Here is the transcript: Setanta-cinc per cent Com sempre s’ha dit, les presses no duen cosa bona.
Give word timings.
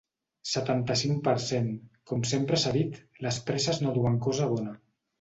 Setanta-cinc 0.51 1.19
per 1.27 1.35
cent 1.49 1.69
Com 2.13 2.25
sempre 2.33 2.61
s’ha 2.65 2.75
dit, 2.81 3.01
les 3.29 3.41
presses 3.53 3.87
no 3.87 3.97
duen 4.03 4.21
cosa 4.29 4.53
bona. 4.59 4.79